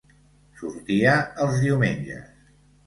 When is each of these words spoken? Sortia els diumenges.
Sortia 0.61 1.13
els 1.47 1.61
diumenges. 1.67 2.27